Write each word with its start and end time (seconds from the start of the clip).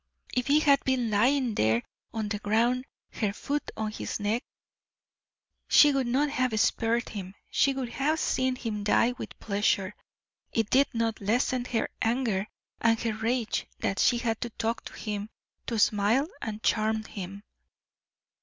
If 0.33 0.47
he 0.47 0.61
had 0.61 0.83
been 0.83 1.11
lying 1.11 1.53
there 1.53 1.83
on 2.11 2.29
the 2.29 2.39
ground, 2.39 2.85
her 3.11 3.31
foot 3.33 3.69
on 3.77 3.91
his 3.91 4.19
neck, 4.19 4.41
she 5.67 5.91
would 5.93 6.07
not 6.07 6.31
have 6.31 6.59
spared 6.59 7.09
him. 7.09 7.35
She 7.51 7.75
would 7.75 7.89
have 7.89 8.19
seen 8.19 8.55
him 8.55 8.83
die 8.83 9.11
with 9.19 9.39
pleasure. 9.39 9.93
It 10.53 10.71
did 10.71 10.87
not 10.95 11.21
lessen 11.21 11.65
her 11.65 11.87
anger 12.01 12.47
and 12.79 12.99
her 13.01 13.13
rage 13.13 13.67
that 13.81 13.99
she 13.99 14.17
had 14.17 14.41
to 14.41 14.49
talk 14.49 14.83
to 14.85 14.93
him, 14.93 15.29
to 15.67 15.77
smile, 15.77 16.27
and 16.41 16.63
charm 16.63 17.03
him. 17.03 17.43